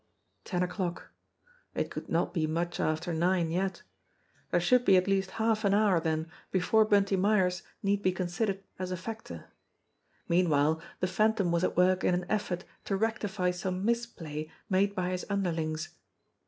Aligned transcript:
Ten 0.45 0.63
o'clock. 0.63 1.11
It 1.75 1.91
could 1.91 2.09
not 2.09 2.33
be 2.33 2.47
much 2.47 2.79
after 2.79 3.13
nine 3.13 3.51
yet. 3.51 3.83
There 4.49 4.59
should 4.59 4.83
be 4.83 4.97
at 4.97 5.07
least 5.07 5.29
half 5.37 5.63
an 5.63 5.75
hour 5.75 5.99
then 5.99 6.27
before 6.49 6.85
Bunty 6.85 7.15
Myers 7.15 7.61
need 7.83 8.01
be 8.01 8.11
considered 8.11 8.63
as 8.79 8.89
a 8.91 8.97
factor. 8.97 9.51
Meanwhile 10.27 10.81
the 11.01 11.07
Phantom 11.07 11.51
was 11.51 11.63
at 11.63 11.77
work 11.77 12.03
in 12.03 12.15
an 12.15 12.25
effort 12.29 12.63
to 12.85 12.95
rectify 12.97 13.51
some 13.51 13.85
misplay 13.85 14.49
made 14.71 14.95
by 14.95 15.11
his 15.11 15.23
underlings. 15.29 15.89